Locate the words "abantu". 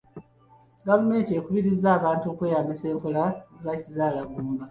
1.97-2.25